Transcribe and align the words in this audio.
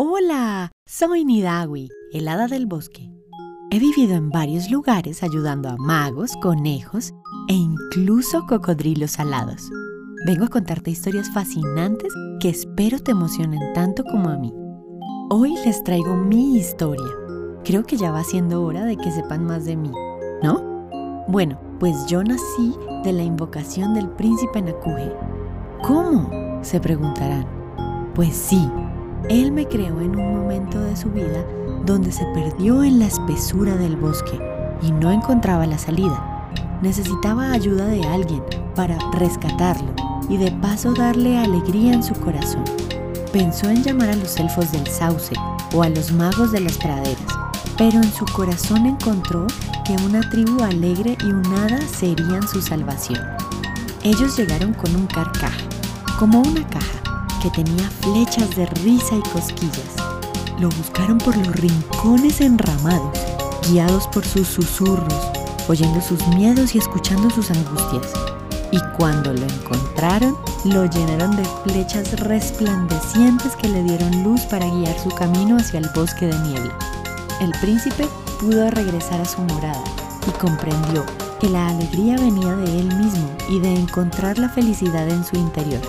Hola, 0.00 0.70
soy 0.86 1.24
Nidawi, 1.24 1.88
el 2.12 2.28
hada 2.28 2.46
del 2.46 2.66
bosque. 2.66 3.10
He 3.72 3.80
vivido 3.80 4.14
en 4.14 4.30
varios 4.30 4.70
lugares 4.70 5.24
ayudando 5.24 5.68
a 5.68 5.76
magos, 5.76 6.36
conejos 6.40 7.12
e 7.48 7.54
incluso 7.54 8.46
cocodrilos 8.46 9.18
alados. 9.18 9.68
Vengo 10.24 10.44
a 10.44 10.50
contarte 10.50 10.92
historias 10.92 11.28
fascinantes 11.32 12.12
que 12.38 12.48
espero 12.48 13.00
te 13.00 13.10
emocionen 13.10 13.72
tanto 13.74 14.04
como 14.04 14.28
a 14.28 14.38
mí. 14.38 14.54
Hoy 15.30 15.56
les 15.64 15.82
traigo 15.82 16.14
mi 16.14 16.56
historia. 16.56 17.10
Creo 17.64 17.82
que 17.82 17.96
ya 17.96 18.12
va 18.12 18.22
siendo 18.22 18.62
hora 18.62 18.84
de 18.84 18.96
que 18.96 19.10
sepan 19.10 19.46
más 19.46 19.64
de 19.64 19.76
mí, 19.76 19.90
¿no? 20.44 21.24
Bueno, 21.26 21.60
pues 21.80 22.06
yo 22.06 22.22
nací 22.22 22.72
de 23.02 23.12
la 23.12 23.24
invocación 23.24 23.94
del 23.94 24.08
príncipe 24.10 24.62
Nakuje. 24.62 25.12
¿Cómo? 25.82 26.30
Se 26.62 26.78
preguntarán. 26.78 27.48
Pues 28.14 28.36
sí, 28.36 28.70
él 29.28 29.52
me 29.52 29.66
creó 29.66 30.00
en 30.00 30.18
un 30.18 30.38
momento 30.38 30.80
de 30.80 30.96
su 30.96 31.10
vida 31.10 31.44
donde 31.84 32.12
se 32.12 32.24
perdió 32.34 32.82
en 32.82 32.98
la 32.98 33.06
espesura 33.06 33.76
del 33.76 33.96
bosque 33.96 34.38
y 34.82 34.92
no 34.92 35.10
encontraba 35.10 35.66
la 35.66 35.78
salida. 35.78 36.50
Necesitaba 36.82 37.52
ayuda 37.52 37.86
de 37.86 38.02
alguien 38.04 38.42
para 38.74 38.98
rescatarlo 39.12 39.92
y 40.28 40.36
de 40.36 40.52
paso 40.52 40.92
darle 40.94 41.38
alegría 41.38 41.92
en 41.92 42.02
su 42.02 42.14
corazón. 42.14 42.64
Pensó 43.32 43.68
en 43.68 43.82
llamar 43.82 44.10
a 44.10 44.16
los 44.16 44.38
elfos 44.38 44.72
del 44.72 44.86
sauce 44.86 45.34
o 45.74 45.82
a 45.82 45.88
los 45.88 46.12
magos 46.12 46.52
de 46.52 46.60
las 46.60 46.78
praderas, 46.78 47.38
pero 47.76 47.96
en 47.96 48.12
su 48.12 48.24
corazón 48.26 48.86
encontró 48.86 49.46
que 49.84 49.96
una 50.04 50.20
tribu 50.30 50.62
alegre 50.62 51.16
y 51.22 51.26
un 51.26 51.44
hada 51.54 51.80
serían 51.80 52.46
su 52.46 52.60
salvación. 52.60 53.20
Ellos 54.04 54.36
llegaron 54.36 54.74
con 54.74 54.94
un 54.94 55.06
carcaj, 55.06 55.52
como 56.18 56.40
una 56.40 56.66
caja, 56.68 57.07
que 57.40 57.50
tenía 57.50 57.88
flechas 58.00 58.54
de 58.56 58.66
risa 58.66 59.14
y 59.16 59.22
cosquillas. 59.30 59.94
Lo 60.58 60.68
buscaron 60.70 61.18
por 61.18 61.36
los 61.36 61.54
rincones 61.56 62.40
enramados, 62.40 63.18
guiados 63.70 64.06
por 64.08 64.24
sus 64.24 64.48
susurros, 64.48 65.14
oyendo 65.68 66.00
sus 66.00 66.26
miedos 66.28 66.74
y 66.74 66.78
escuchando 66.78 67.30
sus 67.30 67.50
angustias. 67.50 68.12
Y 68.72 68.78
cuando 68.96 69.32
lo 69.32 69.46
encontraron, 69.46 70.36
lo 70.64 70.84
llenaron 70.86 71.36
de 71.36 71.44
flechas 71.64 72.18
resplandecientes 72.20 73.54
que 73.56 73.68
le 73.68 73.82
dieron 73.82 74.24
luz 74.24 74.42
para 74.42 74.66
guiar 74.66 74.98
su 74.98 75.10
camino 75.10 75.56
hacia 75.56 75.78
el 75.78 75.88
bosque 75.94 76.26
de 76.26 76.38
niebla. 76.40 76.76
El 77.40 77.52
príncipe 77.60 78.06
pudo 78.40 78.70
regresar 78.70 79.20
a 79.20 79.24
su 79.24 79.40
morada 79.42 79.84
y 80.26 80.30
comprendió 80.38 81.04
que 81.40 81.48
la 81.48 81.68
alegría 81.68 82.16
venía 82.16 82.54
de 82.56 82.80
él 82.80 82.94
mismo 82.96 83.30
y 83.48 83.60
de 83.60 83.74
encontrar 83.74 84.38
la 84.38 84.48
felicidad 84.48 85.08
en 85.08 85.24
su 85.24 85.36
interior. 85.36 85.80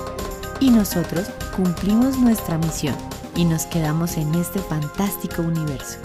Y 0.59 0.69
nosotros 0.69 1.27
cumplimos 1.59 2.17
nuestra 2.17 2.57
misión 2.57 2.95
y 3.35 3.43
nos 3.43 3.65
quedamos 3.65 4.15
en 4.15 4.33
este 4.33 4.59
fantástico 4.59 5.41
universo. 5.41 5.99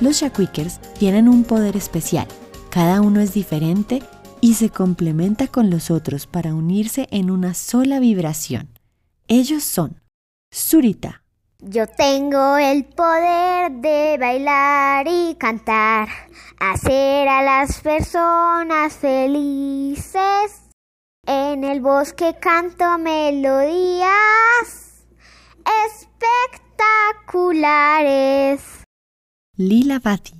Los 0.00 0.16
Shakwikers 0.16 0.80
tienen 0.98 1.30
un 1.30 1.44
poder 1.44 1.78
especial. 1.78 2.26
Cada 2.68 3.00
uno 3.00 3.20
es 3.20 3.32
diferente 3.32 4.02
y 4.42 4.52
se 4.52 4.68
complementa 4.68 5.46
con 5.46 5.70
los 5.70 5.90
otros 5.90 6.26
para 6.26 6.54
unirse 6.54 7.08
en 7.10 7.30
una 7.30 7.54
sola 7.54 8.00
vibración. 8.00 8.68
Ellos 9.28 9.64
son 9.64 10.02
Surita. 10.50 11.22
Yo 11.60 11.86
tengo 11.86 12.58
el 12.58 12.84
poder 12.84 13.72
de 13.72 14.18
bailar 14.20 15.06
y 15.08 15.36
cantar, 15.36 16.08
hacer 16.60 17.28
a 17.28 17.42
las 17.42 17.80
personas 17.80 18.92
felices. 18.92 20.71
En 21.24 21.62
el 21.62 21.80
bosque 21.80 22.34
canto 22.40 22.98
melodías 22.98 24.08
espectaculares. 25.86 28.82
Lila 29.56 30.00
Bati. 30.00 30.34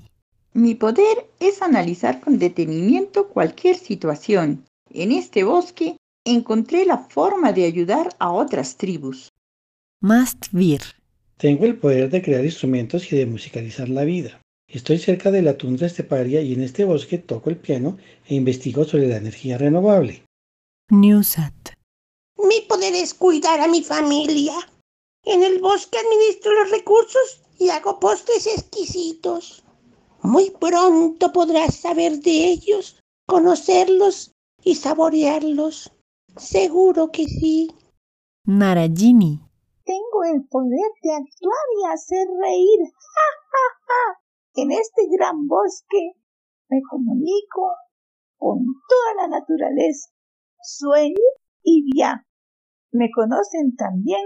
Mi 0.54 0.74
poder 0.74 1.30
es 1.38 1.62
analizar 1.62 2.20
con 2.20 2.40
detenimiento 2.40 3.28
cualquier 3.28 3.76
situación. 3.76 4.64
En 4.90 5.12
este 5.12 5.44
bosque 5.44 5.98
encontré 6.24 6.84
la 6.84 6.98
forma 6.98 7.52
de 7.52 7.64
ayudar 7.64 8.08
a 8.18 8.32
otras 8.32 8.76
tribus. 8.76 9.28
Mastvir. 10.00 10.80
Tengo 11.36 11.64
el 11.64 11.76
poder 11.76 12.10
de 12.10 12.22
crear 12.22 12.44
instrumentos 12.44 13.12
y 13.12 13.16
de 13.16 13.26
musicalizar 13.26 13.88
la 13.88 14.02
vida. 14.02 14.40
Estoy 14.66 14.98
cerca 14.98 15.30
de 15.30 15.42
la 15.42 15.56
tundra 15.56 15.86
esteparia 15.86 16.40
y 16.40 16.54
en 16.54 16.62
este 16.62 16.84
bosque 16.84 17.18
toco 17.18 17.50
el 17.50 17.56
piano 17.56 17.98
e 18.26 18.34
investigo 18.34 18.84
sobre 18.84 19.06
la 19.06 19.18
energía 19.18 19.58
renovable. 19.58 20.24
Newsat. 20.90 21.74
Mi 22.36 22.60
poder 22.68 22.94
es 22.94 23.14
cuidar 23.14 23.60
a 23.60 23.68
mi 23.68 23.82
familia. 23.82 24.54
En 25.24 25.42
el 25.42 25.60
bosque 25.60 25.98
administro 25.98 26.52
los 26.52 26.70
recursos 26.70 27.42
y 27.58 27.70
hago 27.70 28.00
postres 28.00 28.46
exquisitos. 28.46 29.64
Muy 30.22 30.50
pronto 30.50 31.32
podrás 31.32 31.76
saber 31.76 32.18
de 32.20 32.52
ellos, 32.52 33.00
conocerlos 33.26 34.32
y 34.62 34.74
saborearlos. 34.74 35.92
Seguro 36.36 37.10
que 37.10 37.26
sí. 37.26 37.70
Narayini. 38.44 39.40
Tengo 39.84 40.24
el 40.24 40.46
poder 40.48 40.90
de 41.02 41.12
actuar 41.12 41.66
y 41.80 41.92
hacer 41.92 42.26
reír. 42.40 42.80
¡Ja, 42.84 43.28
ja, 43.50 43.66
ja! 43.86 44.20
En 44.54 44.72
este 44.72 45.06
gran 45.10 45.46
bosque 45.46 46.12
me 46.68 46.80
comunico 46.90 47.70
con 48.38 48.58
toda 48.88 49.14
la 49.22 49.38
naturaleza. 49.38 50.10
Sueño 50.62 51.14
y 51.62 51.84
viajo. 51.92 52.22
Me 52.92 53.10
conocen 53.10 53.74
también 53.76 54.22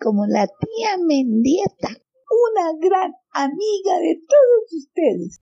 como 0.00 0.26
la 0.26 0.46
tía 0.46 0.96
Mendieta, 0.98 1.88
una 1.88 2.72
gran 2.80 3.12
amiga 3.32 3.98
de 4.00 4.20
todos 4.28 4.72
ustedes. 4.72 5.40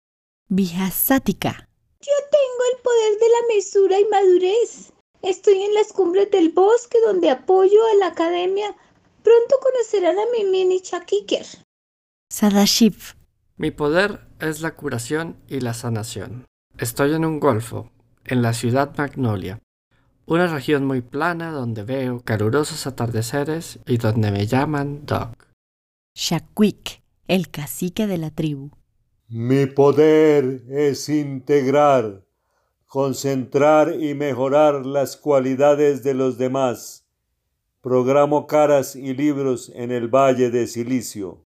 Vijasática. 0.49 1.69
Yo 2.01 2.13
tengo 2.31 2.63
el 2.73 2.83
poder 2.83 3.19
de 3.19 3.29
la 3.29 3.55
mesura 3.55 4.01
y 4.01 4.05
madurez. 4.07 4.93
Estoy 5.23 5.63
en 5.63 5.75
las 5.75 5.93
cumbres 5.93 6.31
del 6.31 6.51
bosque 6.51 6.99
donde 7.07 7.31
apoyo 7.31 7.81
a 7.93 7.97
la 7.97 8.09
academia. 8.09 8.77
Pronto 9.23 9.57
conocerán 9.63 10.19
a 10.19 10.31
mi 10.37 10.45
mini 10.45 10.81
Chakiker. 10.81 11.47
Sadashiv. 12.31 13.15
Mi 13.57 13.71
poder 13.71 14.21
es 14.41 14.61
la 14.61 14.75
curación 14.77 15.41
y 15.49 15.61
la 15.61 15.73
sanación. 15.73 16.45
Estoy 16.77 17.15
en 17.15 17.25
un 17.25 17.41
golfo, 17.41 17.91
en 18.25 18.43
la 18.43 18.53
ciudad 18.53 18.95
Magnolia, 18.99 19.61
una 20.27 20.47
región 20.47 20.87
muy 20.87 21.01
plana 21.01 21.51
donde 21.51 21.83
veo 21.83 22.21
calurosos 22.21 22.87
atardeceres 22.87 23.79
y 23.87 23.99
donde 23.99 24.31
me 24.31 24.47
llaman 24.47 25.05
Doc. 25.07 25.49
Shakwik, 26.15 27.03
el 27.29 27.51
cacique 27.51 28.07
de 28.07 28.19
la 28.19 28.31
tribu. 28.31 28.71
Mi 29.29 29.67
poder 29.67 30.63
es 30.69 31.09
integrar, 31.09 32.25
concentrar 32.87 34.01
y 34.01 34.15
mejorar 34.15 34.87
las 34.87 35.17
cualidades 35.17 36.03
de 36.03 36.15
los 36.15 36.39
demás. 36.39 37.07
Programo 37.81 38.47
caras 38.47 38.97
y 38.97 39.13
libros 39.15 39.71
en 39.75 39.91
el 39.91 40.09
Valle 40.09 40.51
de 40.51 40.67
Silicio. 40.67 41.45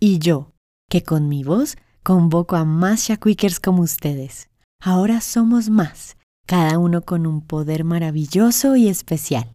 Y 0.00 0.18
yo, 0.18 0.52
que 0.88 1.02
con 1.02 1.28
mi 1.28 1.44
voz 1.44 1.76
convoco 2.02 2.56
a 2.56 2.64
más 2.64 3.08
Shakwikers 3.08 3.60
como 3.60 3.82
ustedes. 3.82 4.48
Ahora 4.80 5.20
somos 5.20 5.70
más, 5.70 6.16
cada 6.46 6.78
uno 6.78 7.02
con 7.02 7.26
un 7.26 7.40
poder 7.40 7.84
maravilloso 7.84 8.76
y 8.76 8.88
especial. 8.88 9.54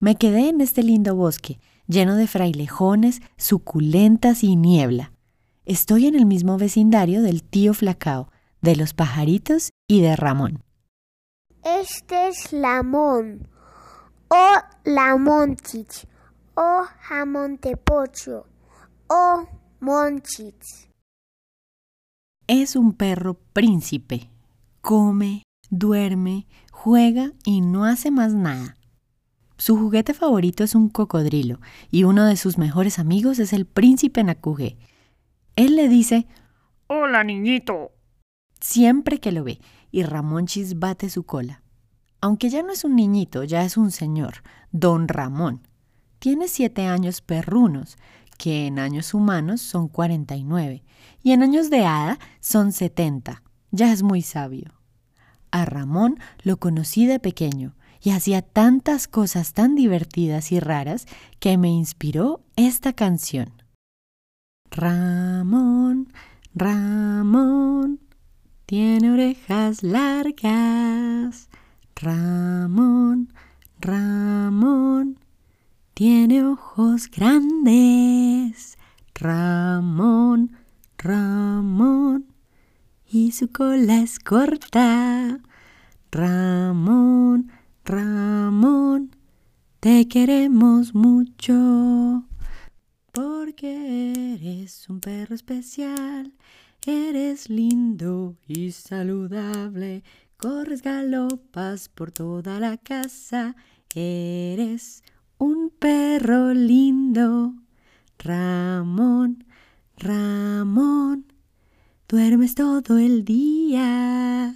Me 0.00 0.16
quedé 0.16 0.48
en 0.48 0.60
este 0.60 0.82
lindo 0.82 1.14
bosque, 1.14 1.60
lleno 1.86 2.16
de 2.16 2.26
frailejones, 2.26 3.20
suculentas 3.36 4.44
y 4.44 4.56
niebla. 4.56 5.12
Estoy 5.64 6.06
en 6.06 6.14
el 6.14 6.26
mismo 6.26 6.58
vecindario 6.58 7.22
del 7.22 7.42
tío 7.42 7.72
Flacao, 7.72 8.30
de 8.60 8.76
los 8.76 8.94
pajaritos 8.94 9.70
y 9.88 10.02
de 10.02 10.16
Ramón. 10.16 10.62
Este 11.62 12.28
es 12.28 12.52
Lamón, 12.52 13.48
o 14.28 14.52
Lamonchich, 14.84 16.06
o 16.54 16.84
Jamontepocho, 17.00 18.46
o 19.08 19.46
Monchich. 19.80 20.90
Es 22.46 22.76
un 22.76 22.92
perro 22.92 23.34
príncipe. 23.54 24.30
Come, 24.82 25.42
duerme, 25.78 26.46
juega 26.70 27.32
y 27.44 27.60
no 27.60 27.84
hace 27.84 28.10
más 28.10 28.34
nada. 28.34 28.76
Su 29.56 29.76
juguete 29.76 30.14
favorito 30.14 30.64
es 30.64 30.74
un 30.74 30.88
cocodrilo 30.88 31.60
y 31.90 32.04
uno 32.04 32.24
de 32.24 32.36
sus 32.36 32.58
mejores 32.58 32.98
amigos 32.98 33.38
es 33.38 33.52
el 33.52 33.66
príncipe 33.66 34.22
Nakuje. 34.24 34.76
Él 35.56 35.76
le 35.76 35.88
dice, 35.88 36.26
Hola, 36.86 37.24
niñito. 37.24 37.92
Siempre 38.60 39.20
que 39.20 39.32
lo 39.32 39.44
ve, 39.44 39.60
y 39.90 40.02
Ramonchis 40.02 40.78
bate 40.78 41.08
su 41.08 41.24
cola. 41.24 41.62
Aunque 42.20 42.48
ya 42.48 42.62
no 42.62 42.72
es 42.72 42.84
un 42.84 42.96
niñito, 42.96 43.44
ya 43.44 43.64
es 43.64 43.76
un 43.76 43.90
señor, 43.90 44.42
don 44.72 45.08
Ramón. 45.08 45.68
Tiene 46.18 46.48
siete 46.48 46.86
años 46.86 47.20
perrunos, 47.20 47.96
que 48.38 48.66
en 48.66 48.78
años 48.78 49.14
humanos 49.14 49.60
son 49.60 49.88
49, 49.88 50.82
y 51.22 51.32
en 51.32 51.42
años 51.42 51.70
de 51.70 51.84
hada 51.84 52.18
son 52.40 52.72
70. 52.72 53.42
Ya 53.70 53.92
es 53.92 54.02
muy 54.02 54.22
sabio. 54.22 54.72
A 55.54 55.64
Ramón 55.66 56.18
lo 56.42 56.56
conocí 56.56 57.06
de 57.06 57.20
pequeño 57.20 57.76
y 58.02 58.10
hacía 58.10 58.42
tantas 58.42 59.06
cosas 59.06 59.52
tan 59.52 59.76
divertidas 59.76 60.50
y 60.50 60.58
raras 60.58 61.06
que 61.38 61.56
me 61.58 61.68
inspiró 61.68 62.40
esta 62.56 62.92
canción. 62.92 63.52
Ramón, 64.72 66.12
Ramón, 66.56 68.00
tiene 68.66 69.12
orejas 69.12 69.84
largas. 69.84 71.48
Ramón, 71.94 73.32
Ramón, 73.78 75.20
tiene 75.94 76.42
ojos 76.42 77.08
grandes. 77.08 78.76
Ramón, 79.14 80.50
y 83.24 83.32
su 83.32 83.48
cola 83.48 84.02
es 84.02 84.18
corta. 84.18 85.38
Ramón, 86.10 87.50
Ramón, 87.82 89.16
te 89.80 90.06
queremos 90.08 90.94
mucho. 90.94 92.26
Porque 93.12 94.34
eres 94.34 94.90
un 94.90 95.00
perro 95.00 95.34
especial, 95.34 96.34
eres 96.84 97.48
lindo 97.48 98.36
y 98.46 98.72
saludable, 98.72 100.02
corres 100.36 100.82
galopas 100.82 101.88
por 101.88 102.12
toda 102.12 102.60
la 102.60 102.76
casa, 102.76 103.56
eres 103.94 105.02
un 105.38 105.70
perro 105.70 106.52
lindo. 106.52 107.54
Ramón, 108.18 109.44
Ramón, 109.96 111.33
duermes 112.08 112.54
todo 112.54 112.98
el 112.98 113.24
día. 113.24 114.54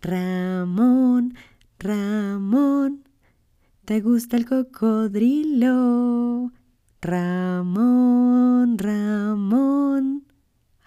Ramón, 0.00 1.34
Ramón, 1.78 3.04
¿te 3.84 4.00
gusta 4.00 4.36
el 4.36 4.46
cocodrilo? 4.46 6.52
Ramón, 7.00 8.78
Ramón, 8.78 10.24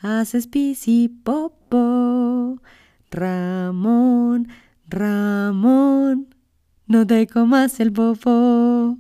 haces 0.01 0.47
pis 0.47 0.87
y 0.87 1.09
popo. 1.09 2.61
Ramón, 3.11 4.47
Ramón, 4.87 6.35
no 6.87 7.05
te 7.05 7.27
comas 7.27 7.79
el 7.79 7.91
popo. 7.91 8.97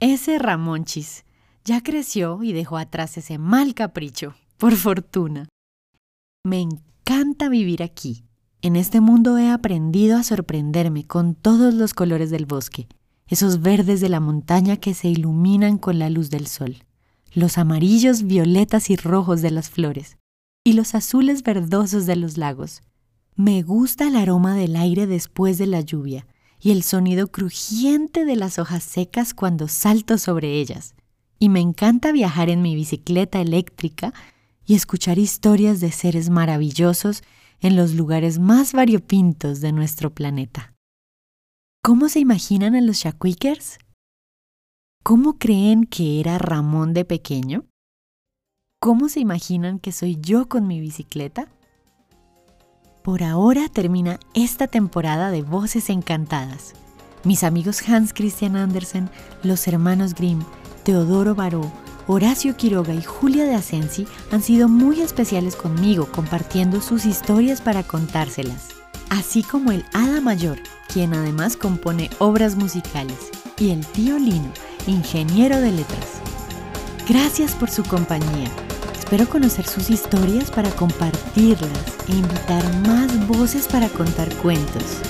Ese 0.00 0.38
Ramonchis 0.38 1.24
ya 1.64 1.82
creció 1.82 2.42
y 2.42 2.52
dejó 2.52 2.78
atrás 2.78 3.18
ese 3.18 3.36
mal 3.36 3.74
capricho, 3.74 4.34
por 4.58 4.74
fortuna. 4.74 5.48
Me 6.44 6.60
encanta 6.60 7.48
vivir 7.48 7.82
aquí. 7.82 8.24
En 8.60 8.74
este 8.74 9.00
mundo 9.00 9.38
he 9.38 9.50
aprendido 9.50 10.18
a 10.18 10.24
sorprenderme 10.24 11.06
con 11.06 11.36
todos 11.36 11.72
los 11.72 11.94
colores 11.94 12.30
del 12.30 12.44
bosque 12.44 12.88
esos 13.28 13.60
verdes 13.60 14.00
de 14.00 14.08
la 14.08 14.20
montaña 14.20 14.78
que 14.78 14.94
se 14.94 15.08
iluminan 15.08 15.76
con 15.76 15.98
la 15.98 16.08
luz 16.08 16.30
del 16.30 16.46
sol, 16.46 16.78
los 17.32 17.58
amarillos, 17.58 18.22
violetas 18.22 18.88
y 18.88 18.96
rojos 18.96 19.42
de 19.42 19.50
las 19.50 19.68
flores, 19.68 20.16
y 20.64 20.72
los 20.72 20.94
azules 20.94 21.42
verdosos 21.42 22.06
de 22.06 22.16
los 22.16 22.38
lagos. 22.38 22.80
Me 23.36 23.62
gusta 23.62 24.08
el 24.08 24.16
aroma 24.16 24.56
del 24.56 24.76
aire 24.76 25.06
después 25.06 25.58
de 25.58 25.66
la 25.66 25.82
lluvia 25.82 26.26
y 26.58 26.70
el 26.70 26.82
sonido 26.82 27.30
crujiente 27.30 28.24
de 28.24 28.34
las 28.34 28.58
hojas 28.58 28.82
secas 28.82 29.34
cuando 29.34 29.68
salto 29.68 30.16
sobre 30.16 30.58
ellas. 30.58 30.94
Y 31.38 31.50
me 31.50 31.60
encanta 31.60 32.12
viajar 32.12 32.48
en 32.48 32.62
mi 32.62 32.74
bicicleta 32.74 33.42
eléctrica 33.42 34.14
y 34.68 34.74
escuchar 34.74 35.18
historias 35.18 35.80
de 35.80 35.90
seres 35.90 36.28
maravillosos 36.28 37.22
en 37.60 37.74
los 37.74 37.94
lugares 37.94 38.38
más 38.38 38.74
variopintos 38.74 39.62
de 39.62 39.72
nuestro 39.72 40.10
planeta. 40.14 40.74
¿Cómo 41.82 42.10
se 42.10 42.20
imaginan 42.20 42.74
a 42.74 42.82
los 42.82 42.98
Shaquikers? 42.98 43.78
¿Cómo 45.02 45.38
creen 45.38 45.84
que 45.84 46.20
era 46.20 46.36
Ramón 46.36 46.92
de 46.92 47.06
pequeño? 47.06 47.64
¿Cómo 48.78 49.08
se 49.08 49.20
imaginan 49.20 49.78
que 49.78 49.90
soy 49.90 50.18
yo 50.20 50.50
con 50.50 50.66
mi 50.66 50.80
bicicleta? 50.80 51.48
Por 53.02 53.22
ahora 53.22 53.70
termina 53.70 54.20
esta 54.34 54.66
temporada 54.66 55.30
de 55.30 55.40
Voces 55.40 55.88
Encantadas. 55.88 56.74
Mis 57.24 57.42
amigos 57.42 57.88
Hans 57.88 58.12
Christian 58.12 58.54
Andersen, 58.54 59.08
los 59.42 59.66
hermanos 59.66 60.14
Grimm, 60.14 60.42
Teodoro 60.84 61.34
Baró, 61.34 61.72
Horacio 62.10 62.56
Quiroga 62.56 62.94
y 62.94 63.02
Julia 63.02 63.44
de 63.44 63.54
Asensi 63.54 64.06
han 64.32 64.42
sido 64.42 64.66
muy 64.66 65.02
especiales 65.02 65.54
conmigo 65.54 66.06
compartiendo 66.10 66.80
sus 66.80 67.04
historias 67.04 67.60
para 67.60 67.82
contárselas, 67.82 68.68
así 69.10 69.42
como 69.42 69.72
el 69.72 69.84
Hada 69.92 70.22
Mayor, 70.22 70.58
quien 70.90 71.12
además 71.12 71.58
compone 71.58 72.08
obras 72.18 72.56
musicales, 72.56 73.28
y 73.58 73.72
el 73.72 73.84
tío 73.84 74.18
Lino, 74.18 74.50
ingeniero 74.86 75.60
de 75.60 75.70
letras. 75.70 76.22
Gracias 77.06 77.54
por 77.54 77.68
su 77.68 77.84
compañía. 77.84 78.48
Espero 78.98 79.28
conocer 79.28 79.66
sus 79.66 79.90
historias 79.90 80.50
para 80.50 80.70
compartirlas 80.70 81.70
e 82.08 82.12
invitar 82.12 82.64
más 82.86 83.28
voces 83.28 83.68
para 83.68 83.90
contar 83.90 84.34
cuentos. 84.36 85.02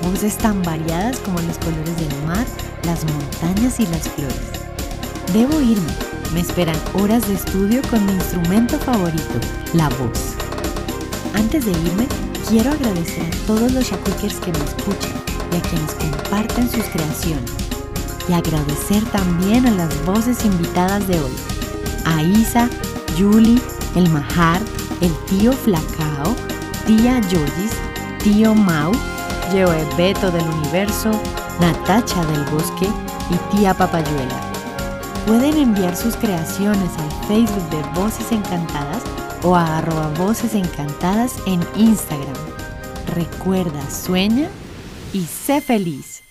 Voces 0.00 0.38
tan 0.38 0.62
variadas 0.62 1.18
como 1.18 1.40
los 1.40 1.58
colores 1.58 1.96
del 1.96 2.22
mar, 2.24 2.46
las 2.84 3.04
montañas 3.04 3.80
y 3.80 3.86
las 3.88 4.08
flores. 4.10 4.52
Debo 5.32 5.60
irme. 5.60 6.05
Me 6.32 6.40
esperan 6.40 6.76
horas 6.94 7.26
de 7.28 7.34
estudio 7.34 7.82
con 7.90 8.04
mi 8.06 8.12
instrumento 8.12 8.78
favorito, 8.78 9.40
la 9.72 9.88
voz. 9.88 10.34
Antes 11.34 11.64
de 11.64 11.72
irme, 11.72 12.06
Quiero 12.48 12.70
agradecer 12.70 13.24
a 13.24 13.46
todos 13.48 13.72
los 13.72 13.90
Shaquikers 13.90 14.36
que 14.36 14.52
me 14.52 14.64
escuchan 14.64 15.10
y 15.52 15.56
a 15.56 15.62
quienes 15.62 15.94
comparten 15.94 16.70
sus 16.70 16.84
creaciones. 16.84 17.50
Y 18.28 18.34
agradecer 18.34 19.04
también 19.06 19.66
a 19.66 19.72
las 19.72 20.04
voces 20.04 20.44
invitadas 20.44 21.08
de 21.08 21.18
hoy. 21.18 21.32
A 22.04 22.22
Isa, 22.22 22.70
Julie, 23.18 23.60
el 23.96 24.08
Mahar, 24.10 24.60
el 25.00 25.12
tío 25.26 25.52
Flacao, 25.52 26.36
tía 26.86 27.20
Yoyis, 27.22 27.72
tío 28.22 28.54
Mau, 28.54 28.92
Joe 29.50 29.84
Beto 29.96 30.30
del 30.30 30.46
Universo, 30.48 31.10
Natacha 31.60 32.24
del 32.26 32.44
Bosque 32.44 32.88
y 33.28 33.56
tía 33.56 33.74
Papayuela. 33.74 34.55
Pueden 35.26 35.56
enviar 35.56 35.96
sus 35.96 36.14
creaciones 36.14 36.88
al 36.98 37.26
Facebook 37.26 37.68
de 37.70 38.00
Voces 38.00 38.30
Encantadas 38.30 39.02
o 39.42 39.56
a 39.56 39.78
arroba 39.78 40.08
voces 40.18 40.54
encantadas 40.54 41.34
en 41.48 41.60
Instagram. 41.74 42.36
Recuerda, 43.12 43.90
sueña 43.90 44.48
y 45.12 45.22
sé 45.22 45.60
feliz. 45.60 46.25